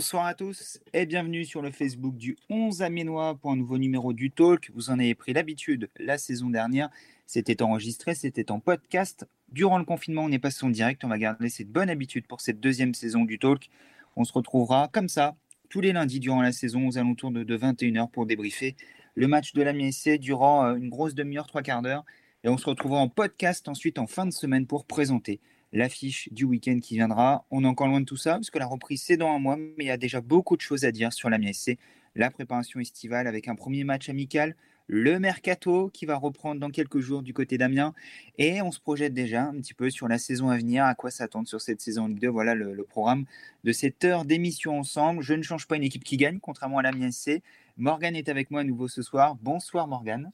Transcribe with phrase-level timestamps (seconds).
[0.00, 4.14] Bonsoir à tous et bienvenue sur le Facebook du 11 Amiénois pour un nouveau numéro
[4.14, 4.70] du Talk.
[4.74, 6.88] Vous en avez pris l'habitude la saison dernière.
[7.26, 9.28] C'était enregistré, c'était en podcast.
[9.52, 11.04] Durant le confinement, on est passé en direct.
[11.04, 13.68] On va garder cette bonne habitude pour cette deuxième saison du Talk.
[14.16, 15.36] On se retrouvera comme ça
[15.68, 18.76] tous les lundis durant la saison aux alentours de, 21h pour débriefer
[19.16, 22.06] le match de la MSC durant euh, une grosse demi-heure, trois quarts d'heure.
[22.42, 25.40] Et on se retrouvera en podcast ensuite en fin de semaine pour présenter
[25.72, 27.44] l'affiche du week-end qui viendra.
[27.50, 29.56] On est encore loin de tout ça, parce que la reprise, c'est dans un mois,
[29.56, 31.78] mais il y a déjà beaucoup de choses à dire sur la MSC.
[32.16, 34.56] La préparation estivale avec un premier match amical,
[34.88, 37.94] le mercato qui va reprendre dans quelques jours du côté d'Amiens,
[38.38, 41.12] et on se projette déjà un petit peu sur la saison à venir, à quoi
[41.12, 42.28] s'attendre sur cette saison Ligue 2.
[42.28, 43.24] Voilà le, programme
[43.62, 45.22] de cette heure d'émission ensemble.
[45.22, 47.42] Je ne change pas une équipe qui gagne, contrairement à la MSC.
[47.76, 49.36] Morgane est avec moi à nouveau ce soir.
[49.40, 50.32] Bonsoir Morgane.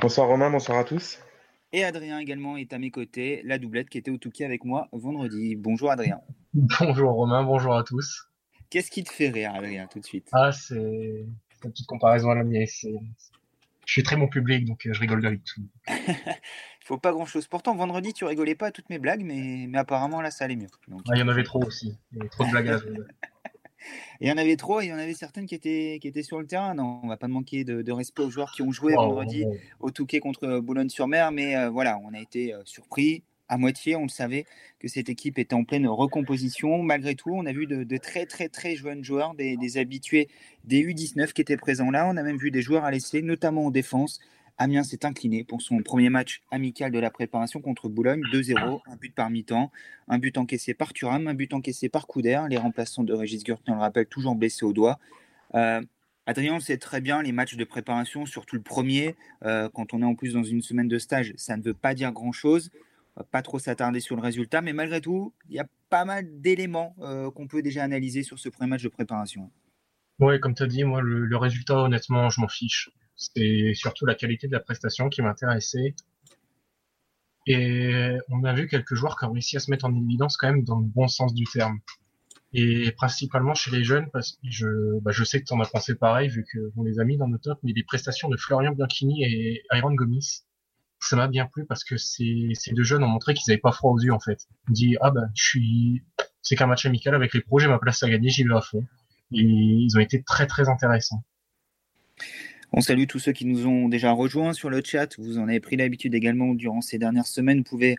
[0.00, 1.18] Bonsoir Romain, bonsoir à tous.
[1.76, 4.86] Et Adrien également est à mes côtés, la doublette qui était au Touquet avec moi
[4.92, 5.56] vendredi.
[5.56, 6.20] Bonjour Adrien.
[6.54, 8.28] Bonjour Romain, bonjour à tous.
[8.70, 10.28] Qu'est-ce qui te fait rire Adrien tout de suite?
[10.30, 12.68] Ah c'est une petite comparaison à la mienne.
[12.68, 15.62] Je suis très mon public donc euh, je rigole avec tout.
[15.88, 17.48] Il faut pas grand chose.
[17.48, 20.54] Pourtant vendredi tu rigolais pas à toutes mes blagues mais, mais apparemment là ça allait
[20.54, 20.70] mieux.
[20.92, 21.98] Ah, il y en avait trop aussi.
[22.12, 22.78] Il y avait trop de blagues à
[24.20, 26.22] il y en avait trop et il y en avait certaines qui étaient, qui étaient
[26.22, 26.74] sur le terrain.
[26.74, 29.44] Non, on va pas manquer de, respect aux joueurs qui ont joué vendredi
[29.80, 33.96] au Touquet contre Boulogne-sur-Mer, mais euh, voilà, on a été euh, surpris à moitié.
[33.96, 34.44] On le savait
[34.80, 36.82] que cette équipe était en pleine recomposition.
[36.82, 40.28] Malgré tout, on a vu de, très très très jeunes joueurs, des, des, habitués
[40.64, 42.06] des U19 qui étaient présents là.
[42.08, 44.20] On a même vu des joueurs à l'essai, notamment en défense,
[44.56, 48.96] Amiens s'est incliné pour son premier match amical de la préparation contre Boulogne, 2-0, un
[48.96, 49.72] but par mi-temps,
[50.06, 53.72] un but encaissé par Thuram, un but encaissé par Couder, les remplaçants de Régis Gurtin,
[53.72, 55.00] on le rappelle, toujours blessés au doigt.
[55.54, 55.82] Euh,
[56.26, 60.02] Adrien, on sait très bien, les matchs de préparation, surtout le premier, euh, quand on
[60.02, 62.70] est en plus dans une semaine de stage, ça ne veut pas dire grand-chose.
[63.30, 66.96] Pas trop s'attarder sur le résultat, mais malgré tout, il y a pas mal d'éléments
[67.00, 69.52] euh, qu'on peut déjà analyser sur ce premier match de préparation.
[70.18, 72.90] Oui, comme tu as dit, moi, le résultat, honnêtement, je m'en fiche.
[73.16, 75.94] C'est surtout la qualité de la prestation qui m'intéressait.
[77.46, 80.48] Et on a vu quelques joueurs qui ont réussi à se mettre en évidence quand
[80.48, 81.78] même dans le bon sens du terme.
[82.52, 85.68] Et principalement chez les jeunes, parce que je, bah je sais que tu en as
[85.68, 88.72] pensé pareil, vu qu'on les a mis dans nos tops, mais les prestations de Florian
[88.72, 90.44] Bianchini et Iron Gomis,
[91.00, 93.90] ça m'a bien plu parce que ces, deux jeunes ont montré qu'ils n'avaient pas froid
[93.90, 94.46] aux yeux en fait.
[94.68, 96.02] Ils dit ah ben je suis,
[96.42, 98.86] c'est qu'un match amical avec les projets, ma place à gagner, j'y vais à fond.
[99.32, 101.24] Et ils ont été très très intéressants.
[102.76, 105.16] On salue tous ceux qui nous ont déjà rejoints sur le chat.
[105.20, 107.58] Vous en avez pris l'habitude également durant ces dernières semaines.
[107.58, 107.94] Vous pouvez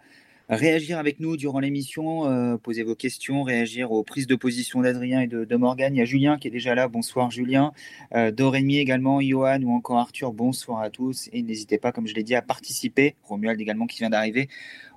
[0.50, 5.22] réagir avec nous durant l'émission, euh, poser vos questions, réagir aux prises de position d'Adrien
[5.22, 5.96] et de, Morgane.
[5.96, 6.90] Il y a Julien qui est déjà là.
[6.90, 7.72] Bonsoir Julien.
[8.16, 10.34] Euh, Dorémy également, Johan ou encore Arthur.
[10.34, 11.30] Bonsoir à tous.
[11.32, 13.16] Et n'hésitez pas, comme je l'ai dit, à participer.
[13.24, 14.50] Romuald également qui vient d'arriver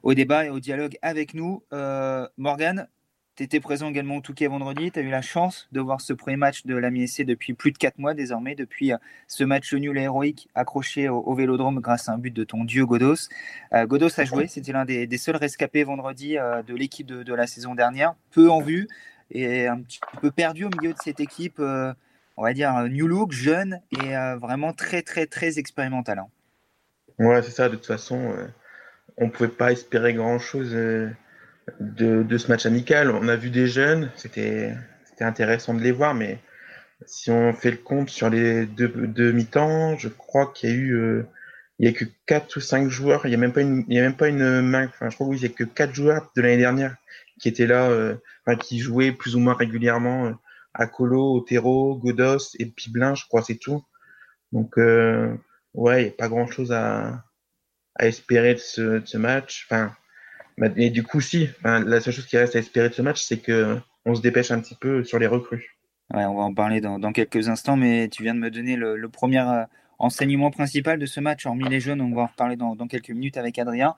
[0.03, 1.63] au débat et au dialogue avec nous.
[1.73, 2.89] Euh, Morgane,
[3.39, 4.91] tu étais présent également au Touquet vendredi.
[4.91, 7.71] Tu as eu la chance de voir ce premier match de la MSC depuis plus
[7.71, 8.97] de 4 mois désormais, depuis euh,
[9.29, 13.29] ce match nul héroïque accroché au, Vélodrome grâce à un but de ton dieu Godos.
[13.75, 17.47] Euh, Godos a joué, c'était l'un des, seuls rescapés vendredi euh, de l'équipe de, la
[17.47, 18.89] saison dernière, peu en vue
[19.31, 23.31] et un petit peu perdu au milieu de cette équipe, on va dire new look,
[23.31, 26.19] jeune et vraiment très très très expérimental.
[26.19, 26.29] Hein.
[27.21, 28.35] Ouais, c'est ça, de toute façon,
[29.17, 30.75] on ne pouvait pas espérer grand-chose
[31.81, 33.11] de, ce match amical.
[33.11, 34.75] On a vu des jeunes, c'était
[35.21, 36.39] intéressant de les voir, mais
[37.07, 40.93] si on fait le compte sur les deux, mi-temps, je crois qu'il y a eu
[40.95, 41.27] euh,
[41.79, 43.95] il y a que quatre ou cinq joueurs, il y a même pas une il
[43.97, 46.31] y a même pas une main, enfin je crois qu'il y a que quatre joueurs
[46.37, 46.97] de l'année dernière
[47.41, 48.17] qui étaient là euh,
[48.61, 53.85] qui jouaient plus ou moins régulièrement euh, Otero, Godos et Piblin, je crois c'est tout.
[54.53, 57.25] Donc ouais, il n'y a pas grand-chose à
[57.99, 59.67] à espérer de ce, de ce match.
[59.69, 59.93] Enfin,
[60.77, 63.39] et du coup, si, la seule chose qui reste à espérer de ce match, c'est
[63.39, 65.77] que on se dépêche un petit peu sur les recrues.
[66.15, 69.09] Ouais, on va en parler dans, quelques instants, mais tu viens de me donner le,
[69.09, 69.65] premier euh,
[69.99, 73.37] enseignement principal de ce match, hormis les jeunes, on va en reparler dans quelques minutes
[73.37, 73.95] avec Adrien.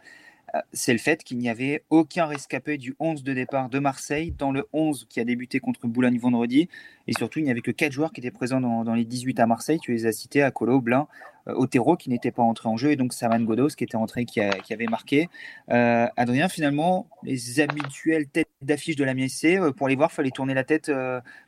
[0.54, 4.32] Euh, c'est le fait qu'il n'y avait aucun rescapé du 11 de départ de Marseille
[4.36, 6.68] dans le 11 qui a débuté contre Boulogne vendredi.
[7.06, 9.46] Et surtout, il n'y avait que 4 joueurs qui étaient présents dans, les 18 à
[9.46, 9.78] Marseille.
[9.80, 11.06] Tu les as cités, Colo, Blin,
[11.48, 14.24] euh, Otero qui n'était pas entré en jeu et donc Saman Godos qui était entré,
[14.24, 15.28] qui, qui avait marqué.
[15.70, 20.30] Euh, Adrien, finalement, les habituelles têtes d'affiche de la MSC, pour les voir, il fallait
[20.30, 20.90] tourner la tête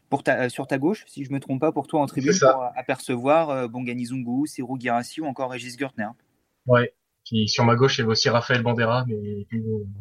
[0.09, 2.35] pour ta, sur ta gauche, si je ne me trompe pas, pour toi en tribune,
[2.39, 6.09] pour apercevoir Bongani Zungu, Sirou Girassi ou encore Régis Gertner.
[6.67, 6.93] Ouais,
[7.25, 9.47] sur ma gauche, il y avait aussi Raphaël Bandera, mais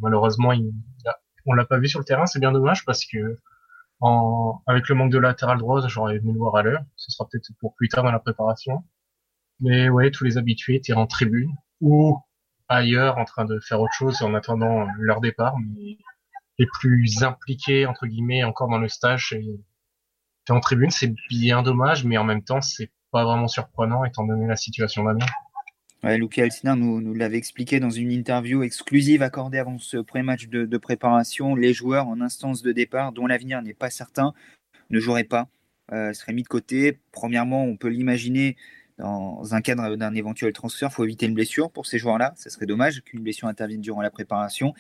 [0.01, 0.71] malheureusement, il,
[1.45, 2.25] on l'a pas vu sur le terrain.
[2.25, 3.37] C'est bien dommage parce que
[4.67, 6.83] avec le manque de latéral droit, j'aurais venu le voir à l'heure.
[6.95, 8.83] Ce sera peut-être pour plus tard dans la préparation.
[9.59, 11.51] Mais ouais, tous les habitués étaient en tribune
[11.81, 12.19] ou
[12.67, 15.55] ailleurs en train de faire autre chose en attendant leur départ.
[15.59, 15.97] Mais
[16.57, 19.37] les plus impliqués, entre guillemets, encore dans le stage,
[20.49, 24.47] en tribune, c'est bien dommage, mais en même temps, c'est pas vraiment surprenant étant donné
[24.47, 25.25] la situation d'Amiens.
[26.03, 30.65] Ouais, Elsner nous, l'avait expliqué dans une interview exclusive accordée avant ce premier match de,
[30.65, 31.53] de préparation.
[31.53, 34.33] Les joueurs en instance de départ, dont l'avenir n'est pas certain,
[34.89, 35.47] ne joueraient pas,
[35.91, 36.99] euh, seraient mis de côté.
[37.11, 38.57] Premièrement, on peut l'imaginer
[38.97, 42.33] dans un cadre d'un éventuel transfert, il faut éviter une blessure pour ces joueurs-là.
[42.35, 44.73] Ce serait dommage qu'une blessure intervienne durant la préparation.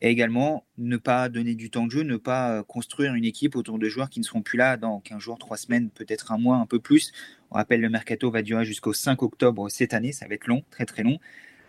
[0.00, 3.56] Et également, ne pas donner du temps de jeu, ne pas euh, construire une équipe
[3.56, 6.38] autour de joueurs qui ne seront plus là dans 15 jours, 3 semaines, peut-être un
[6.38, 7.12] mois, un peu plus.
[7.54, 10.62] On rappelle, le mercato va durer jusqu'au 5 octobre cette année, ça va être long,
[10.70, 11.18] très très long.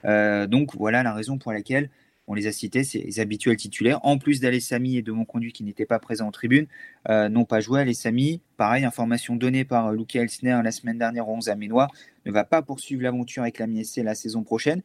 [0.04, 1.90] Euh, donc voilà la raison pour laquelle
[2.28, 4.00] on les a cités, ces habituels titulaires.
[4.04, 6.66] En plus d'Alessami et de mon conduit qui n'étaient pas présents en tribune,
[7.10, 7.82] euh, n'ont pas joué.
[7.82, 11.88] Alessami, pareil, information donnée par Luca Elsner la semaine dernière au 11 Aménois,
[12.26, 14.82] ne va pas poursuivre l'aventure avec la MSC la saison prochaine.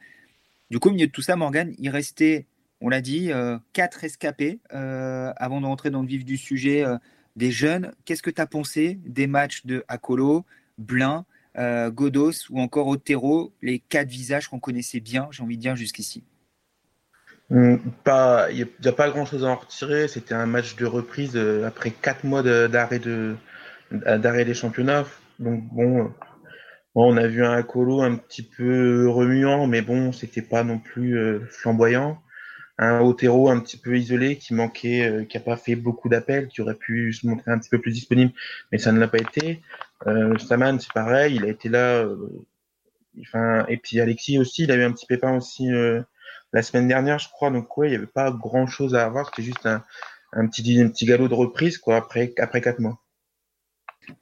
[0.71, 2.47] Du coup, au milieu de tout ça, Morgan, il restait
[2.81, 4.61] on l'a dit, euh, quatre escapés.
[4.73, 6.97] Euh, avant de rentrer dans le vif du sujet, euh,
[7.37, 7.93] des jeunes.
[8.05, 10.45] Qu'est-ce que tu as pensé des matchs de Akolo,
[10.81, 11.25] Blin,
[11.57, 16.25] Godos ou encore Otero, les quatre visages qu'on connaissait bien, j'ai envie de dire, jusqu'ici
[17.51, 17.77] hmm,
[18.51, 20.09] il n'y a, pas grand chose à en retirer.
[20.09, 23.37] C'était un match de reprise après quatre mois d'arrêt de,
[23.91, 25.05] des championnats.
[25.39, 26.13] Donc bon,
[26.95, 31.41] on a vu un Akolo un petit peu remuant, mais bon, c'était pas non plus
[31.49, 32.23] flamboyant
[32.81, 36.49] un Otero un petit peu isolé qui manquait, euh, qui a pas fait beaucoup d'appels,
[36.49, 38.33] qui aurait pu se montrer un petit peu plus disponible,
[38.73, 39.61] mais ça ne l'a pas été.
[40.07, 42.05] Euh, Saman, c'est pareil, il a été là.
[42.05, 42.47] Euh,
[43.21, 46.03] enfin, et puis Alexis aussi, il a eu un petit pépin aussi euh,
[46.53, 47.51] la semaine dernière, je crois.
[47.51, 49.27] Donc ouais, il n'y avait pas grand chose à avoir.
[49.27, 49.85] C'était juste un,
[50.33, 52.99] un petit, galop de reprise quoi après après quatre mois.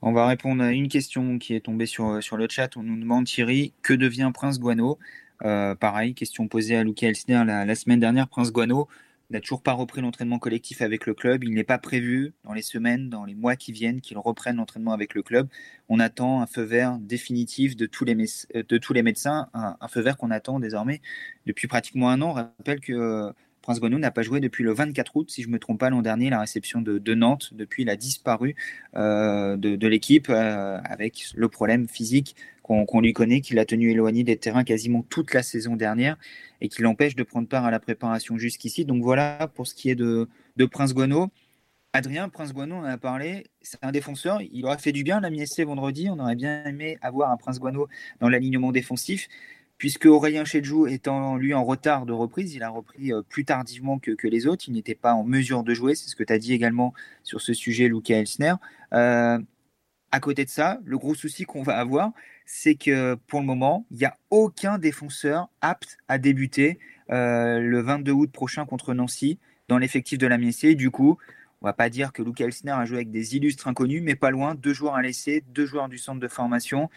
[0.03, 2.77] On va répondre à une question qui est tombée sur, sur le chat.
[2.77, 4.99] On nous demande Thierry, que devient Prince Guano?
[5.41, 8.29] Pareil, question posée à Luca Elsner la, semaine dernière.
[8.29, 8.89] Prince Guano
[9.31, 11.45] n'a toujours pas repris l'entraînement collectif avec le club.
[11.45, 14.93] Il n'est pas prévu dans les semaines, dans les mois qui viennent, qu'il reprenne l'entraînement
[14.93, 15.49] avec le club.
[15.89, 18.15] On attend un feu vert définitif de tous les,
[18.55, 21.01] euh, médecins, un, feu vert qu'on attend désormais
[21.47, 22.31] depuis pratiquement un an.
[22.31, 25.49] On rappelle que euh, Prince Guano n'a pas joué depuis le 24 août, si je
[25.49, 27.51] ne me trompe pas, l'an dernier, la réception de, Nantes.
[27.53, 28.55] Depuis, il a disparu
[28.95, 32.35] de, de l'équipe avec le problème physique
[32.69, 36.17] qu'on lui connaît, qu'il a tenu éloigné des terrains quasiment toute la saison dernière
[36.61, 38.85] et qui l'empêche de prendre part à la préparation jusqu'ici.
[38.85, 40.29] Donc voilà pour ce qui est de,
[40.71, 41.29] Prince Guano.
[41.95, 45.21] Adrien, Prince Guano, on en a parlé, c'est un défenseur, il aurait fait du bien
[45.21, 47.89] la MSC vendredi, on aurait bien aimé avoir un Prince Guano
[48.21, 49.27] dans l'alignement défensif,
[49.79, 53.99] puisque Aurélien Chedjou étant lui en retard de reprise, il a repris euh, plus tardivement
[53.99, 56.39] que, les autres, il n'était pas en mesure de jouer, c'est ce que tu as
[56.39, 56.93] dit également
[57.23, 58.55] sur ce sujet, Luca Elsner.
[58.93, 59.39] Euh,
[60.11, 62.13] à côté de ça, le gros souci qu'on va avoir,
[62.47, 66.79] c'est que pour le moment, il n'y a aucun défenseur apte à débuter
[67.11, 69.39] euh, le 22 août prochain contre Nancy
[69.69, 70.75] dans l'effectif de la MSC.
[70.75, 71.19] Du coup,
[71.61, 74.31] on va pas dire que Luke Elsner a joué avec des illustres inconnus, mais pas
[74.31, 74.55] loin.
[74.55, 76.89] Deux joueurs à laisser, deux joueurs du centre de formation.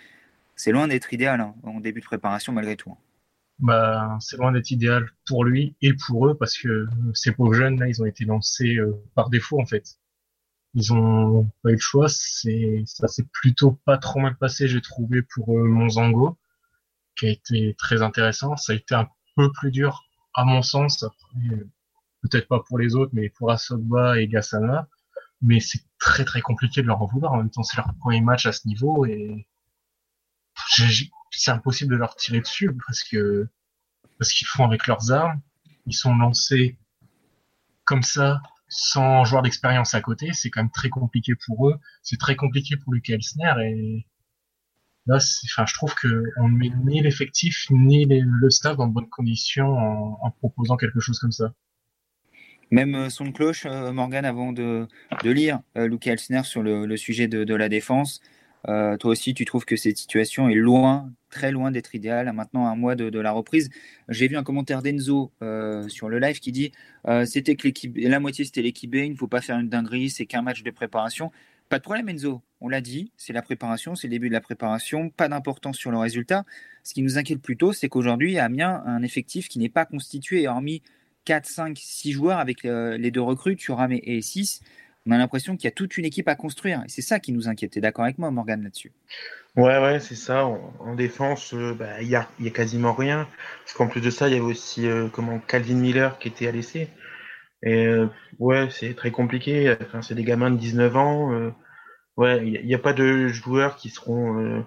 [0.55, 2.91] C'est loin d'être idéal hein, en début de préparation malgré tout.
[2.91, 2.97] Hein.
[3.59, 7.79] Bah, c'est loin d'être idéal pour lui et pour eux parce que ces pauvres jeunes
[7.79, 9.97] là, ils ont été lancés euh, par défaut en fait
[10.73, 12.07] ils ont pas eu le choix.
[12.09, 16.37] C'est ça s'est plutôt pas trop mal passé, j'ai trouvé pour euh, Monzango,
[17.15, 18.55] qui a été très intéressant.
[18.57, 20.03] Ça a été un peu plus dur
[20.33, 21.05] à mon sens.
[22.21, 24.87] peut-être pas pour les autres, mais pour Asobba et Gassana.
[25.41, 27.33] Mais c'est très très compliqué de leur en vouloir.
[27.33, 29.47] En même temps, c'est leur premier match à ce niveau et
[31.31, 33.47] c'est impossible de leur tirer dessus parce que
[34.19, 35.41] parce qu'ils font avec leurs armes.
[35.87, 36.77] Ils sont lancés
[37.85, 41.75] comme ça sans joueur d'expérience à côté, c'est quand même très compliqué pour eux.
[42.03, 44.07] C'est très compliqué pour Lucas Elsner et
[45.07, 48.93] là, enfin, je trouve que on ne met ni l'effectif ni le staff dans de
[48.93, 49.77] bonnes conditions
[50.23, 51.53] en, proposant quelque chose comme ça.
[52.71, 54.87] Même euh, son cloche, euh, Morgan, avant de,
[55.25, 58.21] lire euh, Lucas Elsner sur le, sujet de, la défense,
[58.65, 62.31] toi aussi, tu trouves que cette situation est loin très loin d'être idéal.
[62.33, 63.71] Maintenant, un mois de, la reprise,
[64.09, 66.71] j'ai vu un commentaire d'Enzo euh, sur le live qui dit
[67.07, 69.69] euh, c'était que l'équipe, la moitié c'était l'équipe B, il ne faut pas faire une
[69.69, 71.31] dinguerie, c'est qu'un match de préparation.
[71.69, 72.41] Pas de problème, Enzo.
[72.59, 75.89] On l'a dit, c'est la préparation, c'est le début de la préparation, pas d'importance sur
[75.89, 76.43] le résultat.
[76.83, 80.47] Ce qui nous inquiète plutôt, c'est qu'aujourd'hui, Amiens a un effectif qui n'est pas constitué,
[80.49, 80.83] hormis
[81.23, 84.61] 4, 5, 6 joueurs avec euh, les deux recrues, Thuram et 6
[85.07, 86.83] on a l'impression qu'il y a toute une équipe à construire.
[86.85, 87.77] Et c'est ça qui nous inquiète.
[87.79, 88.91] d'accord avec moi, Morgan, là-dessus?
[89.55, 90.45] Ouais, ouais, c'est ça.
[90.45, 93.27] En, défense, euh, bah, il n'y a, y a, quasiment rien.
[93.63, 96.47] Parce qu'en plus de ça, il y avait aussi euh, comment Calvin Miller qui était
[96.47, 96.87] à l'essai.
[97.63, 98.07] Et euh,
[98.39, 99.75] ouais, c'est très compliqué.
[100.01, 101.53] C'est des gamins de 19 ans.
[102.17, 104.65] ouais, il n'y a, pas de joueurs qui seront,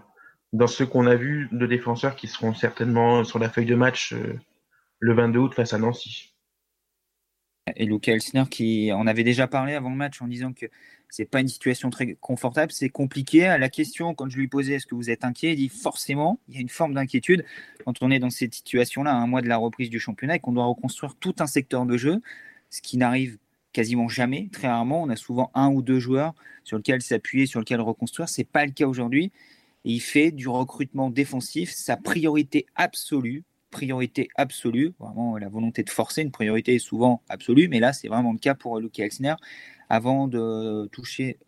[0.53, 4.14] dans ceux qu'on a vus, de défenseurs qui seront certainement sur la feuille de match
[5.00, 6.34] le 22 août face à Nancy
[7.76, 10.66] et Luca Elsner qui en avait déjà parlé avant le match en disant que
[11.09, 13.47] c'est pas une situation très confortable, c'est compliqué.
[13.47, 16.40] À la question, quand je lui posais est-ce que vous êtes inquiet, il dit forcément,
[16.49, 17.44] il y a une forme d'inquiétude
[17.85, 20.52] quand on est dans cette situation-là, un mois de la reprise du championnat et qu'on
[20.52, 22.21] doit reconstruire tout un secteur de jeu,
[22.71, 23.38] ce qui n'arrive
[23.73, 25.02] quasiment jamais, très rarement.
[25.02, 28.28] On a souvent un ou deux joueurs sur lesquels s'appuyer, sur lesquels reconstruire.
[28.28, 29.30] C'est pas le cas aujourd'hui.
[29.85, 33.44] Et il fait du recrutement défensif sa priorité absolue.
[33.75, 38.33] Priorité absolue, vraiment la volonté de forcer, une priorité souvent absolue, mais là c'est vraiment
[38.33, 39.35] le cas pour Luke Elsner
[39.88, 41.38] avant de toucher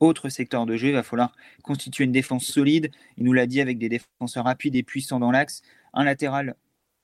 [0.00, 2.90] autre secteur de jeu, il va falloir constituer une défense solide.
[3.18, 5.60] Il nous l'a dit avec des défenseurs rapides et puissants dans l'axe,
[5.92, 6.54] un latéral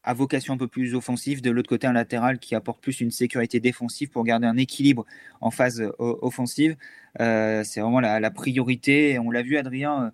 [0.04, 3.10] à vocation un peu plus offensive, de l'autre côté un latéral qui apporte plus une
[3.10, 5.06] sécurité défensive pour garder un équilibre
[5.40, 6.76] en phase euh, offensive.
[7.20, 9.18] Euh, c'est vraiment la, priorité.
[9.18, 10.10] On l'a vu, Adrien, euh,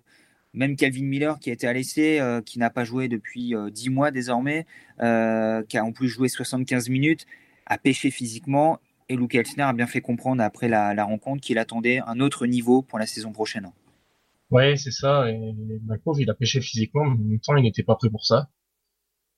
[0.53, 4.11] même Calvin Miller qui a été à l'essai, qui n'a pas joué depuis 10 mois
[4.11, 4.65] désormais,
[4.99, 5.03] qui
[5.77, 7.25] a en plus joué 75 minutes,
[7.65, 8.79] a pêché physiquement
[9.11, 12.81] et Luke Elsner a bien fait comprendre après la, rencontre qu'il attendait un autre niveau
[12.81, 13.69] pour la saison prochaine.
[14.49, 15.29] Ouais, c'est ça.
[15.29, 15.53] Et
[16.17, 18.49] il a pêché physiquement, mais en même temps, il n'était pas prêt pour ça.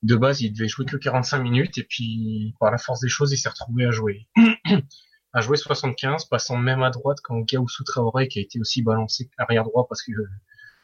[0.02, 3.32] De base, il devait jouer que 45 minutes, et puis, par la force des choses,
[3.32, 4.28] il s'est retrouvé à jouer.
[5.32, 9.28] à jouer 75, passant même à droite quand Gaoussou Traoré, qui a été aussi balancé
[9.38, 10.12] arrière droit parce que,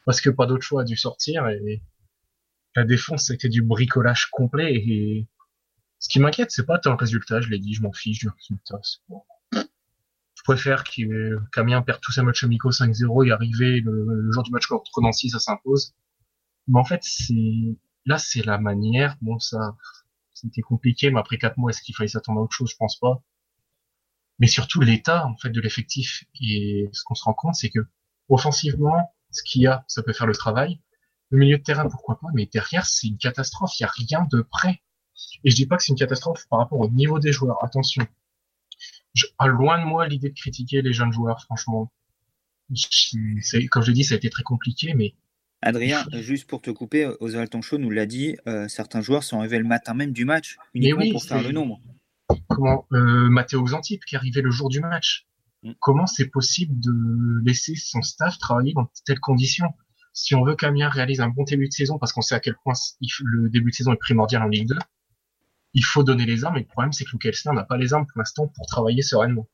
[0.05, 1.81] parce que pas d'autre choix a dû sortir, et
[2.75, 5.27] la défense, c'était du bricolage complet, et
[5.99, 8.29] ce qui m'inquiète, c'est pas tant le résultat, je l'ai dit, je m'en fiche du
[8.29, 8.79] résultat.
[9.53, 14.65] Je préfère qu'Amiens perde tous ses matchs amicaux 5-0 et arriver le, jour du match
[14.65, 15.93] contre Nancy, ça s'impose.
[16.67, 19.15] Mais en fait, c'est là, c'est la manière.
[19.21, 19.75] Bon, ça,
[20.33, 22.71] c'était compliqué, mais après quatre mois, est-ce qu'il fallait s'attendre à autre chose?
[22.71, 23.21] Je pense pas.
[24.39, 26.23] Mais surtout l'état en fait de l'effectif.
[26.41, 27.79] Et ce qu'on se rend compte, c'est que
[28.27, 30.79] offensivement, ce qu'il y a, ça peut faire le travail.
[31.29, 33.71] Le milieu de terrain, pourquoi pas, mais derrière, c'est une catastrophe.
[33.79, 34.81] Il y a rien de prêt.
[35.43, 37.63] Et je dis pas que c'est une catastrophe par rapport au niveau des joueurs.
[37.63, 38.05] Attention.
[39.13, 41.91] Je, loin de moi l'idée de critiquer les jeunes joueurs, franchement.
[43.69, 45.15] comme je l'ai dit, ça a été très compliqué, mais.
[45.61, 49.59] Adrien, juste pour te couper, Oswald Tonchot nous l'a dit, euh, certains joueurs sont arrivés
[49.59, 51.79] le matin même du match, uniquement pour faire le nombre.
[52.47, 55.27] Comment euh, Matteo Xantip qui est arrivé le jour du match.
[55.63, 55.71] Mm.
[55.79, 59.67] Comment c'est possible de laisser son staff travailler dans telles conditions
[60.13, 62.55] Si on veut qu'Amiens réalise un bon début de saison, parce qu'on sait à quel
[62.63, 62.73] point
[63.23, 64.75] le début de saison est primordial en Ligue 2,
[65.73, 68.05] il faut donner les armes, et le problème, c'est que Elsner n'a pas les armes
[68.05, 69.47] pour l'instant pour travailler sereinement.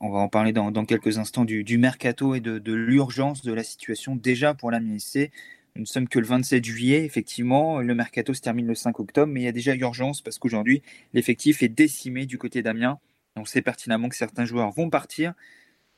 [0.00, 4.16] on va en parler dans, quelques instants du, mercato et de, l'urgence de la situation
[4.16, 5.30] déjà pour la MSC.
[5.74, 7.80] Nous ne sommes que le 27 juillet, effectivement.
[7.80, 10.82] Le mercato se termine le 5 octobre, mais il y a déjà urgence parce qu'aujourd'hui,
[11.14, 12.98] l'effectif est décimé du côté d'Amiens.
[13.36, 15.34] On sait pertinemment que certains joueurs vont partir.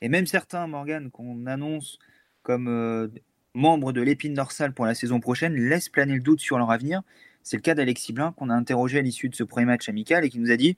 [0.01, 1.99] Et même certains, Morgan, qu'on annonce
[2.43, 3.07] comme euh,
[3.53, 7.01] membres de l'épine dorsale pour la saison prochaine, laissent planer le doute sur leur avenir.
[7.43, 10.23] C'est le cas d'Alexis Blin qu'on a interrogé à l'issue de ce premier match amical
[10.25, 10.77] et qui nous a dit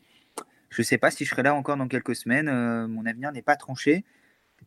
[0.70, 3.32] Je ne sais pas si je serai là encore dans quelques semaines, euh, mon avenir
[3.32, 4.04] n'est pas tranché.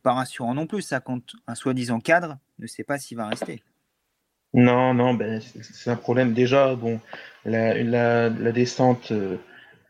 [0.03, 3.63] Pas rassurant non plus, ça compte un soi-disant cadre ne sait pas s'il va rester.
[4.53, 6.33] Non, non, ben, c'est un problème.
[6.33, 7.01] Déjà, bon,
[7.45, 9.37] la, descente, euh,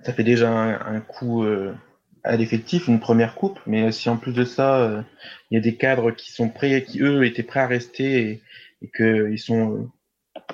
[0.02, 1.75] ça fait déjà un, coup euh,
[2.24, 5.04] à l'effectif, une première coupe, mais si en plus de ça,
[5.50, 8.40] il y a des cadres qui sont prêts, qui eux étaient prêts à rester
[8.82, 9.90] et, qu'ils sont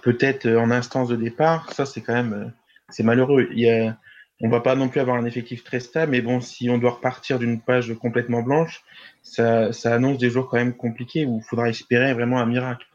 [0.02, 2.50] peut-être euh, en instance de départ, ça c'est quand même euh,
[2.88, 3.49] c'est malheureux.
[3.52, 3.99] Il y a,
[4.40, 6.92] on va pas non plus avoir un effectif très stable, mais bon, si on doit
[6.92, 8.82] repartir d'une page complètement blanche,
[9.23, 12.87] ça, ça, annonce des jours quand même compliqués où il faudra espérer vraiment un miracle.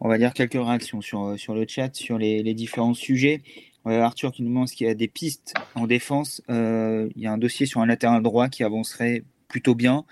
[0.00, 3.42] On va dire quelques réactions sur, euh, sur le chat, sur les, les différents sujets.
[3.86, 6.42] Arthur qui nous demande qu'il y a des pistes en défense.
[6.48, 10.04] il y a un dossier sur un latéral droit qui avancerait plutôt bien.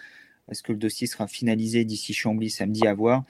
[0.50, 3.25] Est-ce que le dossier sera finalisé d'ici Chambly samedi à voir?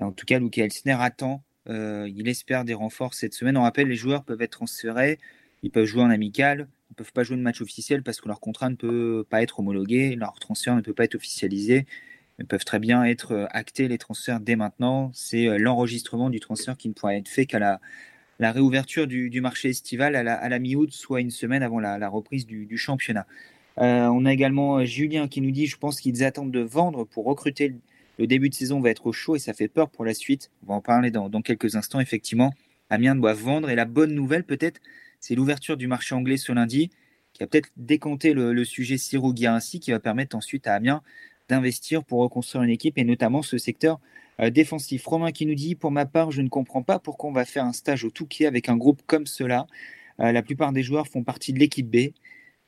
[0.00, 3.56] En tout cas, Luke Elsner attend euh, il espère des renforts cette semaine.
[3.56, 5.18] On rappelle, les joueurs peuvent être transférés,
[5.62, 8.28] ils peuvent jouer en amical, ils ne peuvent pas jouer de match officiel parce que
[8.28, 11.86] leur contrat ne peut pas être homologué, leur transfert ne peut pas être officialisé.
[12.38, 15.10] Ils peuvent très bien être euh, actés les transferts dès maintenant.
[15.14, 17.80] C'est euh, l'enregistrement du transfert qui ne pourra être fait qu'à la,
[18.38, 22.76] la réouverture du, marché estival à la, mi-août, soit une semaine avant la, reprise du,
[22.76, 23.26] championnat.
[23.76, 27.74] on a également Julien qui nous dit, je pense qu'ils attendent de vendre pour recruter
[28.18, 30.50] le début de saison va être au chaud et ça fait peur pour la suite.
[30.62, 32.52] On va en parler dans, quelques instants, effectivement.
[32.90, 34.80] Amiens doit vendre et la bonne nouvelle, peut-être,
[35.20, 36.90] c'est l'ouverture du marché anglais ce lundi
[37.32, 41.02] qui a peut-être décompté le, sujet Sirou ainsi qui va permettre ensuite à Amiens
[41.48, 43.98] d'investir pour reconstruire une équipe et notamment ce secteur euh,
[44.50, 45.06] défensif.
[45.06, 47.64] Romain qui nous dit Pour ma part, je ne comprends pas pourquoi on va faire
[47.64, 49.66] un stage au Touquet avec un groupe comme cela.
[50.20, 52.12] Euh, la plupart des joueurs font partie de l'équipe B.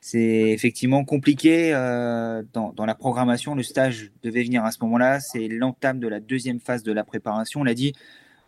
[0.00, 3.54] C'est effectivement compliqué euh, dans, la programmation.
[3.54, 5.20] Le stage devait venir à ce moment-là.
[5.20, 7.60] C'est l'entame de la deuxième phase de la préparation.
[7.60, 7.92] On l'a dit,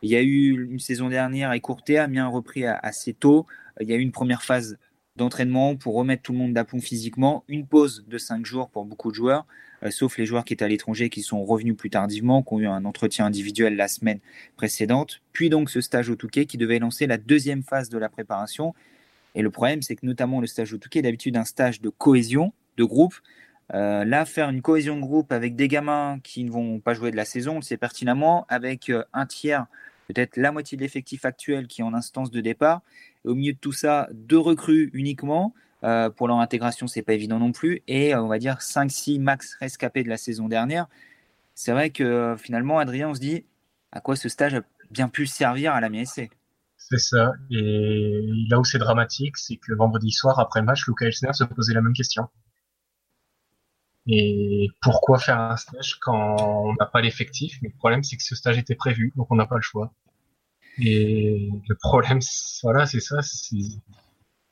[0.02, 3.46] il y a eu une saison dernière écourtée, Amiens repris assez tôt.
[3.80, 4.78] Il y a eu une première phase
[5.18, 9.10] d'entraînement pour remettre tout le monde d'aplomb physiquement, une pause de 5 jours pour beaucoup
[9.10, 9.46] de joueurs,
[9.82, 12.60] euh, sauf les joueurs qui étaient à l'étranger, qui sont revenus plus tardivement, qui ont
[12.60, 14.20] eu un entretien individuel la semaine
[14.56, 18.08] précédente, puis donc ce stage au Touquet qui devait lancer la deuxième phase de la
[18.08, 18.74] préparation.
[19.34, 22.52] Et le problème, c'est que notamment le stage au Touquet d'habitude un stage de cohésion,
[22.78, 23.14] de groupe.
[23.74, 27.10] Euh, là, faire une cohésion de groupe avec des gamins qui ne vont pas jouer
[27.10, 29.66] de la saison, on le pertinemment, avec euh, un tiers,
[30.08, 32.80] peut-être la moitié de l'effectif actuel qui est en instance de départ,
[33.24, 35.54] au milieu de tout ça, deux recrues uniquement.
[35.84, 37.82] Euh, pour leur intégration, c'est pas évident non plus.
[37.86, 40.86] Et euh, on va dire 5-6 max rescapés de la saison dernière.
[41.54, 43.44] C'est vrai que euh, finalement, Adrien, on se dit
[43.92, 46.30] à quoi ce stage a bien pu servir à la MSC.
[46.76, 47.32] C'est ça.
[47.50, 51.44] Et là où c'est dramatique, c'est que vendredi soir, après le match, Luca Elsner se
[51.44, 52.28] posait la même question.
[54.08, 57.58] Et pourquoi faire un stage quand on n'a pas l'effectif?
[57.62, 59.92] Le problème, c'est que ce stage était prévu, donc on n'a pas le choix.
[60.78, 62.20] Et le problème,
[62.62, 63.18] voilà, c'est ça.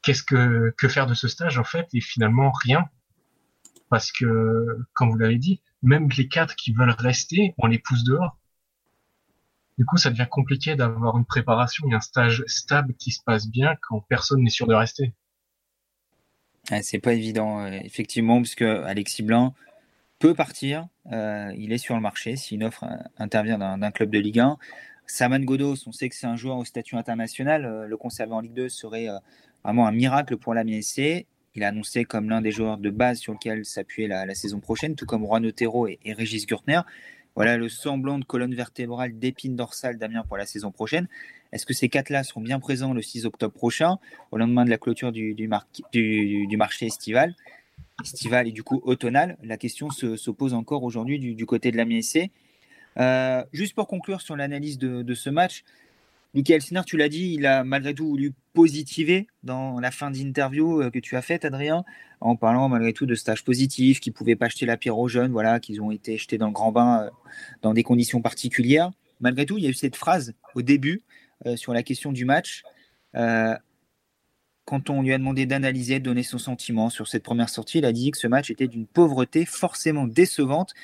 [0.02, 2.84] Qu'est-ce que, que faire de ce stage en fait Et finalement rien,
[3.88, 8.04] parce que, comme vous l'avez dit, même les quatre qui veulent rester, on les pousse
[8.04, 8.36] dehors.
[9.78, 13.48] Du coup, ça devient compliqué d'avoir une préparation et un stage stable qui se passe
[13.48, 15.14] bien quand personne n'est sûr de rester.
[16.82, 19.54] C'est pas évident, euh, effectivement, puisque Alexis Blanc
[20.18, 20.88] peut partir.
[21.12, 24.40] Euh, il est sur le marché si une offre euh, intervient d'un club de Ligue
[24.40, 24.58] 1.
[25.06, 27.86] Saman Godos, on sait que c'est un joueur au statut international.
[27.88, 29.06] Le conserver en Ligue 2 serait
[29.62, 31.26] vraiment un miracle pour la MSC.
[31.54, 34.96] Il a annoncé comme l'un des joueurs de base sur lequel s'appuyer la, saison prochaine,
[34.96, 36.80] tout comme Juan Otero et, Régis Gurtner.
[37.36, 41.06] Voilà le semblant de colonne vertébrale d'épine dorsale d'Amiens pour la saison prochaine.
[41.52, 43.98] Est-ce que ces quatre-là seront bien présents le 6 octobre prochain,
[44.32, 47.34] au lendemain de la clôture du, du, marché estival,
[48.02, 51.76] estival et du coup automnal La question se, pose encore aujourd'hui du, du, côté de
[51.76, 52.30] la MSC.
[52.98, 55.62] Euh, juste pour conclure sur l'analyse de, ce match,
[56.36, 60.82] Michael Sinner, tu l'as dit, il a malgré tout voulu positiver dans la fin d'interview
[60.82, 61.82] euh, que tu as faite, Adrien,
[62.20, 65.08] en parlant malgré tout de stages positifs, qu'ils ne pouvaient pas jeter la pierre aux
[65.08, 67.10] jeunes, voilà, qu'ils ont été jetés dans le grand bain euh,
[67.62, 68.90] dans des conditions particulières.
[69.18, 71.02] Malgré tout, il y a eu cette phrase au début
[71.54, 72.64] sur la question du match.
[73.14, 77.86] quand on lui a demandé d'analyser, de donner son sentiment sur cette première sortie, il
[77.86, 80.74] a dit que ce match était d'une pauvreté forcément décevante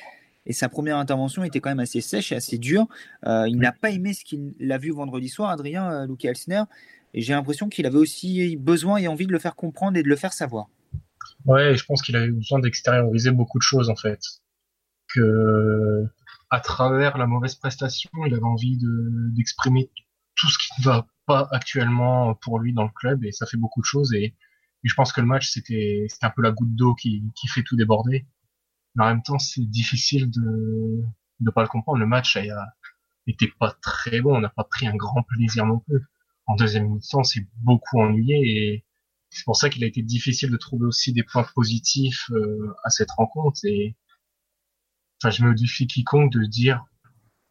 [0.46, 2.86] et sa première intervention était quand même assez sèche et assez dure.
[3.26, 6.64] Euh, il n'a pas aimé ce qu'il a vu vendredi soir, Adrien euh, Luke Elsner,
[7.14, 10.08] et j'ai l'impression qu'il avait aussi besoin et envie de le faire comprendre et de
[10.08, 10.68] le faire savoir.
[11.44, 14.20] Ouais, je pense qu'il avait besoin d'extérioriser beaucoup de choses en fait.
[15.14, 16.04] Que
[16.50, 18.78] à travers la mauvaise prestation, il avait envie
[19.34, 19.90] d'exprimer
[20.34, 23.56] tout ce qui ne va pas actuellement pour lui dans le club et ça fait
[23.56, 24.34] beaucoup de choses et,
[24.84, 27.76] je pense que le match c'était un peu la goutte d'eau qui, qui fait tout
[27.76, 28.26] déborder
[28.94, 31.02] mais en même temps, c'est difficile de
[31.40, 31.98] ne pas le comprendre.
[31.98, 32.42] Le match a
[33.26, 34.36] été pas très bon.
[34.36, 36.00] On n'a pas pris un grand plaisir non plus.
[36.46, 38.84] En deuxième mi-temps, c'est beaucoup ennuyé et
[39.30, 42.90] c'est pour ça qu'il a été difficile de trouver aussi des points positifs euh, à
[42.90, 43.60] cette rencontre.
[43.64, 43.96] Et
[45.22, 46.84] enfin, je me défie quiconque de dire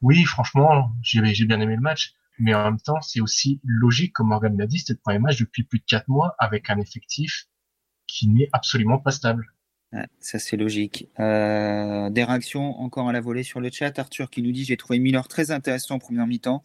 [0.01, 4.29] oui, franchement, j'ai bien aimé le match, mais en même temps, c'est aussi logique, comme
[4.29, 7.47] Morgan l'a dit, c'était le premier match depuis plus de quatre mois avec un effectif
[8.07, 9.53] qui n'est absolument pas stable
[10.19, 11.07] ça c'est logique.
[11.19, 13.97] Euh, des réactions encore à la volée sur le chat.
[13.99, 16.61] Arthur qui nous dit j'ai trouvé Miller très intéressant en première mi-temps.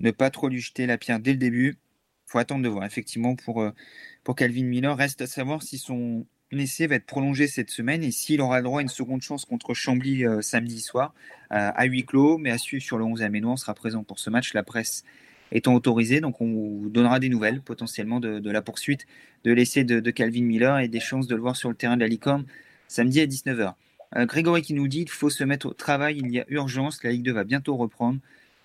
[0.00, 1.78] Ne pas trop lui jeter la pierre dès le début.
[2.26, 2.84] Faut attendre de voir.
[2.84, 3.70] Effectivement pour euh,
[4.22, 8.10] pour Calvin Miller reste à savoir si son essai va être prolongé cette semaine et
[8.10, 11.14] s'il aura le droit à une seconde chance contre Chambly euh, samedi soir
[11.50, 13.52] à huis clos, mais à suivre sur le 11 Aménois.
[13.52, 14.52] On sera présent pour ce match.
[14.52, 15.02] La presse
[15.52, 19.06] étant autorisée, donc on vous donnera des nouvelles potentiellement de, la poursuite
[19.44, 22.02] de l'essai de, Calvin Miller et des chances de le voir sur le terrain de
[22.02, 22.44] la licorne
[22.86, 23.74] samedi à 19h.
[24.16, 27.02] Euh, Grégory qui nous dit il faut se mettre au travail, il y a urgence,
[27.04, 28.18] la Ligue 2 va bientôt reprendre.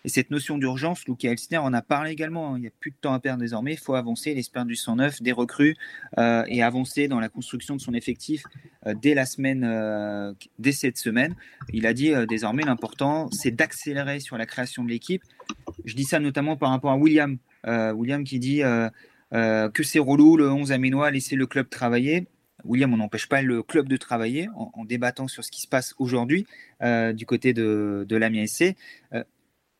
[0.05, 2.53] Et cette notion d'urgence, Luca Elsner en a parlé également.
[2.53, 2.57] Hein.
[2.57, 3.73] Il n'y a plus de temps à perdre désormais.
[3.73, 5.75] Il faut avancer l'espère du 109, des recrues
[6.17, 8.43] euh, et avancer dans la construction de son effectif
[8.85, 11.35] euh, dès la semaine, dès cette semaine.
[11.71, 15.23] Il a dit désormais l'important, c'est d'accélérer sur la création de l'équipe.
[15.85, 17.37] Je dis ça notamment par rapport à William.
[17.65, 18.61] William qui dit
[19.31, 22.27] que c'est relou, le 11 aménois, laisser le club travailler.
[22.65, 25.93] William, on n'empêche pas le club de travailler en, débattant sur ce qui se passe
[25.97, 26.45] aujourd'hui
[26.81, 28.75] euh, du côté de, de l'Amiens SC.
[29.13, 29.23] Euh,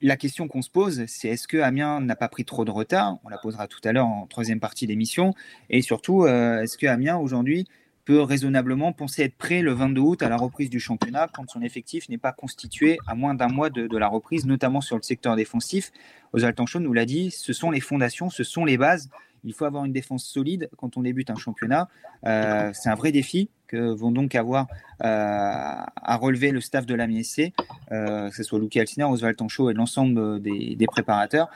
[0.04, 3.18] la question qu'on se pose, c'est est-ce que Amiens n'a pas pris trop de retard?
[3.24, 5.34] On la posera tout à l'heure en troisième partie d'émission.
[5.70, 7.66] Et surtout, euh, est-ce que Amiens aujourd'hui
[8.04, 11.62] peut raisonnablement penser être prêt le 22 août à la reprise du championnat quand son
[11.62, 15.38] effectif n'est pas constitué à moins d'un mois de, la reprise, notamment sur le secteur
[15.38, 15.92] défensif?
[16.34, 19.10] Oswald Chaud nous l'a dit, ce sont les fondations, ce sont les bases.
[19.46, 21.88] Il faut avoir une défense solide quand on débute un championnat.
[22.26, 24.68] Euh, c'est un vrai défi vont donc avoir
[25.04, 27.52] euh, à relever le staff de l'AMISC,
[27.92, 31.50] euh, que ce soit Luki Alciner, Oswald Tanchot et l'ensemble des, préparateurs,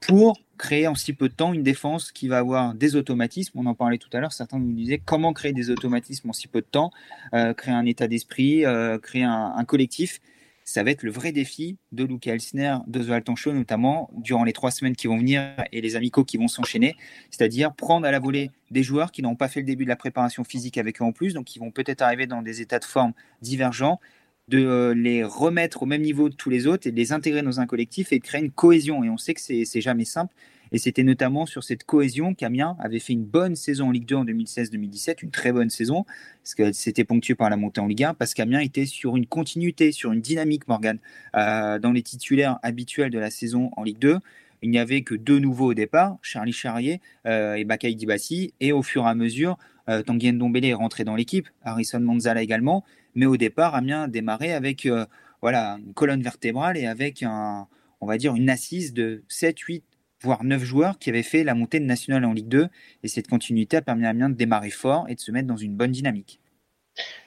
[0.00, 3.58] pour créer en si peu de temps une défense qui va avoir des automatismes.
[3.58, 6.48] On en parlait tout à l'heure, certains nous disaient comment créer des automatismes en si
[6.48, 6.90] peu de temps,
[7.34, 8.64] euh, créer un état d'esprit,
[9.02, 10.20] créer un, collectif.
[10.64, 14.52] Ça va être le vrai défi de Luca Elsner, de The Tancho notamment, durant les
[14.52, 16.96] trois semaines qui vont venir et les amicaux qui vont s'enchaîner.
[17.30, 19.96] C'est-à-dire prendre à la volée des joueurs qui n'ont pas fait le début de la
[19.96, 22.84] préparation physique avec eux en plus, donc qui vont peut-être arriver dans des états de
[22.84, 24.00] forme divergents,
[24.48, 27.42] de euh, les remettre au même niveau de tous les autres et de les intégrer
[27.42, 29.02] dans un collectif et de créer une cohésion.
[29.04, 30.34] Et on sait que c'est jamais simple.
[30.72, 34.16] Et c'était notamment sur cette cohésion qu'Amiens avait fait une bonne saison en Ligue 2
[34.16, 36.04] en 2016-2017, une très bonne saison,
[36.42, 39.26] parce que c'était ponctué par la montée en Ligue 1, parce qu'Amiens était sur une
[39.26, 40.98] continuité, sur une dynamique, Morgan,
[41.36, 44.18] euh, dans les titulaires habituels de la saison en Ligue 2.
[44.62, 48.72] Il n'y avait que deux nouveaux au départ, Charlie Charrier euh, et Bakay Dibassi, et
[48.72, 49.58] au fur et à mesure,
[49.88, 54.86] euh, Tanguy est rentré dans l'équipe, Harrison Manzala également, mais au départ, Amiens démarrait avec
[54.86, 55.04] euh,
[55.40, 57.66] voilà, une colonne vertébrale et avec un,
[58.00, 59.84] on va dire une assise de 7, 8,
[60.22, 62.68] voire 9 joueurs qui avaient fait la montée de nationale en Ligue 2.
[63.02, 65.56] Et cette continuité a permis à Amiens de démarrer fort et de se mettre dans
[65.56, 66.40] une bonne dynamique.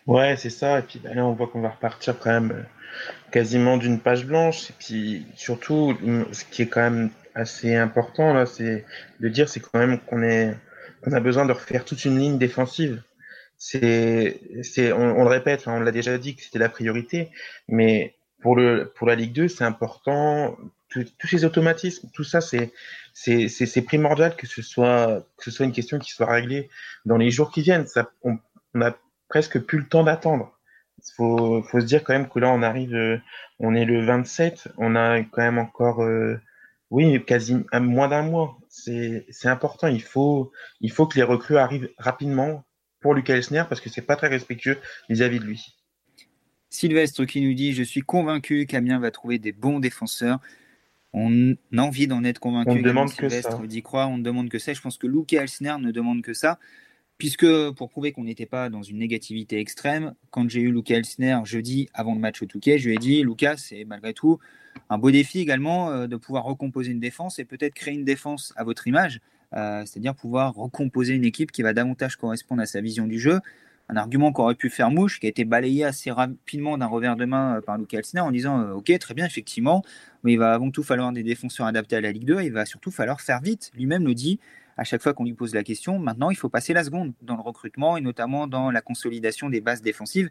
[0.07, 0.79] Ouais, c'est ça.
[0.79, 2.63] Et puis bah, là, on voit qu'on va repartir quand même euh,
[3.31, 4.69] quasiment d'une page blanche.
[4.69, 5.95] Et puis surtout,
[6.31, 8.85] ce qui est quand même assez important là, c'est
[9.19, 10.55] de dire, c'est quand même qu'on est,
[11.05, 13.01] on a besoin de refaire toute une ligne défensive
[13.57, 17.31] c'est, c'est, on, le répète, on l'a déjà dit que c'était la priorité,
[17.67, 20.57] mais pour le, pour la Ligue 2, c'est important.
[20.89, 22.71] Tous ces automatismes, tout ça, c'est,
[23.13, 26.69] c'est, primordial que ce soit, que ce soit une question qui soit réglée
[27.05, 27.87] dans les jours qui viennent.
[27.87, 28.37] Ça, on,
[28.81, 28.95] a
[29.29, 30.57] presque plus le temps d'attendre.
[30.99, 33.21] Il faut, faut se dire quand même que là, on arrive,
[33.59, 36.39] on est le 27, on a quand même encore, euh,
[36.89, 38.57] oui, quasi moins d'un mois.
[38.69, 39.87] C'est, c'est important.
[39.87, 42.65] Il faut, il faut que les recrues arrivent rapidement
[42.99, 44.77] pour Lucas Elsner parce que c'est pas très respectueux
[45.09, 45.75] vis-à-vis de lui.
[46.69, 50.39] Sylvestre qui nous dit Je suis convaincu qu'Amiens va trouver des bons défenseurs.
[51.17, 52.71] On a envie d'en être convaincu.
[52.71, 53.57] On demande que ça.
[53.65, 54.73] d'y croire, on demande que ça.
[54.73, 56.59] Je pense que Lucas Elsner ne demande que ça.
[57.17, 61.39] Puisque, pour prouver qu'on n'était pas dans une négativité extrême, quand j'ai eu Lucas Elsner
[61.45, 64.39] jeudi avant le match au Touquet, je lui ai dit Lucas, c'est malgré tout
[64.89, 68.53] un beau défi également euh, de pouvoir recomposer une défense et peut-être créer une défense
[68.57, 69.21] à votre image.
[69.53, 73.39] Euh, c'est-à-dire pouvoir recomposer une équipe qui va davantage correspondre à sa vision du jeu.
[73.87, 77.25] Un argument qu'aurait pu faire mouche, qui a été balayé assez rapidement d'un revers de
[77.25, 79.83] main euh, par Luca Elsner en disant euh, Ok, très bien, effectivement,
[80.23, 82.51] mais il va avant tout falloir des défenseurs adaptés à la Ligue 2 et il
[82.53, 83.71] va surtout falloir faire vite.
[83.75, 84.39] Lui-même le dit
[84.77, 85.99] à chaque fois qu'on lui pose la question.
[85.99, 89.61] Maintenant, il faut passer la seconde dans le recrutement et notamment dans la consolidation des
[89.61, 90.29] bases défensives.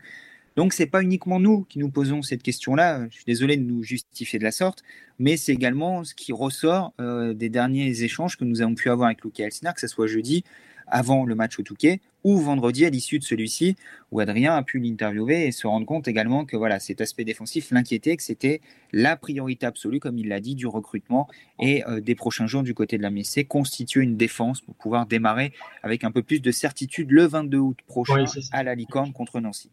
[0.56, 3.06] Donc, c'est pas uniquement nous qui nous posons cette question-là.
[3.10, 4.84] Je suis désolé de nous justifier de la sorte,
[5.18, 9.06] mais c'est également ce qui ressort euh, des derniers échanges que nous avons pu avoir
[9.06, 10.44] avec Luca Elsner, que ce soit jeudi
[10.86, 13.76] avant le match au Touquet ou vendredi à l'issue de celui-ci,
[14.10, 17.70] où Adrien a pu l'interviewer et se rendre compte également que voilà, cet aspect défensif
[17.70, 21.28] l'inquiétait, que c'était la priorité absolue, comme il l'a dit, du recrutement
[21.60, 25.06] et euh, des prochains jours du côté de la MSC, constituer une défense pour pouvoir
[25.06, 29.40] démarrer avec un peu plus de certitude le 22 août prochain à la Licorne contre
[29.40, 29.70] Nancy.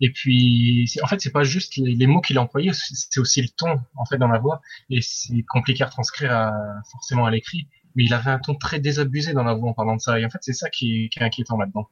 [0.00, 3.48] Et puis, en fait, c'est pas juste les, mots qu'il a employés, c'est aussi le
[3.48, 4.60] ton, en fait, dans la voix.
[4.90, 6.52] Et c'est compliqué à retranscrire à,
[6.92, 7.66] forcément à l'écrit.
[7.98, 10.20] Mais il avait un ton très désabusé dans la voix en parlant de ça.
[10.20, 11.88] Et en fait, c'est ça qui est, qui est inquiétant là-dedans.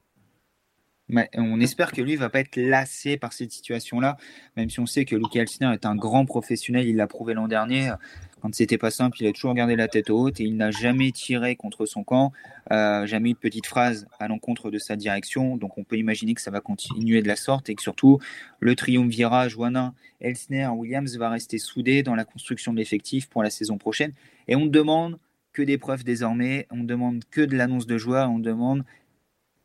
[1.09, 4.17] Mais on espère que lui va pas être lassé par cette situation-là,
[4.57, 7.49] même si on sait que Luke Elsner est un grand professionnel, il l'a prouvé l'an
[7.49, 7.93] dernier.
[8.41, 11.11] Quand c'était pas simple, il a toujours gardé la tête haute et il n'a jamais
[11.11, 12.33] tiré contre son camp,
[12.71, 15.57] euh, jamais eu de petite phrase à l'encontre de sa direction.
[15.57, 18.21] Donc on peut imaginer que ça va continuer de la sorte et que surtout
[18.61, 23.51] le triumvirat Joannin, Elsner, Williams va rester soudé dans la construction de l'effectif pour la
[23.51, 24.13] saison prochaine.
[24.47, 25.19] Et on demande
[25.57, 28.85] que des preuves désormais, on demande que de l'annonce de joueurs, on demande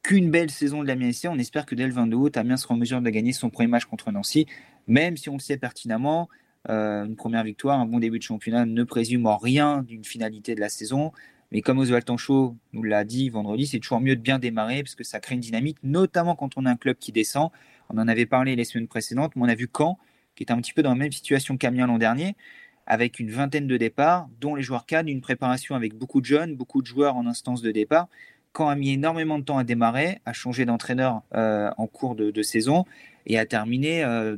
[0.04, 1.28] qu'une belle saison de la MSC.
[1.28, 3.68] On espère que dès le 22 août, Amiens sera en mesure de gagner son premier
[3.68, 4.46] match contre Nancy,
[4.88, 6.30] même si on le sait pertinemment,
[6.70, 10.56] euh, une première victoire, un bon début de championnat ne présume en rien d'une finalité
[10.56, 11.12] de la saison.
[11.52, 14.96] Mais comme Oswald Tanchot nous l'a dit vendredi, c'est toujours mieux de bien démarrer parce
[14.96, 17.50] que ça crée une dynamique, notamment quand on a un club qui descend.
[17.90, 19.98] On en avait parlé les semaines précédentes, mais on a vu Caen,
[20.38, 22.38] qui est un petit peu dans la même situation qu'Amiens l'an dernier,
[22.86, 26.56] avec une vingtaine de départs, dont les joueurs cadres, une préparation avec beaucoup de jeunes,
[26.56, 28.08] beaucoup de joueurs en instance de départ.
[28.56, 32.42] Caen a mis énormément de temps à démarrer, a changé d'entraîneur euh, en cours de,
[32.42, 32.86] saison
[33.26, 34.36] et a terminé, euh,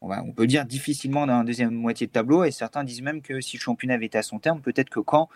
[0.00, 2.44] on, va, on, peut dire, difficilement dans la deuxième moitié de tableau.
[2.44, 5.00] Et certains disent même que si le championnat avait été à son terme, peut-être que
[5.08, 5.28] Caen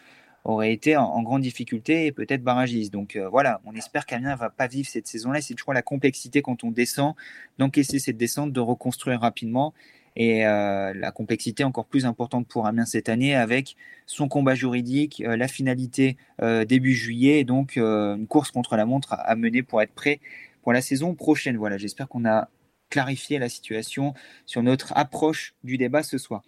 [0.47, 2.93] aurait été en, grande difficulté et peut-être barragiste.
[2.93, 5.41] Donc euh, voilà, on espère qu'Amiens ne va pas vivre cette saison-là.
[5.41, 7.15] C'est toujours la complexité quand on descend,
[7.59, 9.75] d'encaisser cette descente, de reconstruire rapidement
[10.17, 13.77] et euh, la complexité encore plus importante pour Amiens cette année avec
[14.07, 18.87] son combat juridique, euh, la finalité euh, début juillet, et donc une course contre la
[18.87, 20.21] montre à, mener pour être prêt
[20.63, 21.57] pour la saison prochaine.
[21.57, 22.49] Voilà, j'espère qu'on a
[22.89, 24.15] clarifié la situation
[24.47, 26.43] sur notre approche du débat ce soir.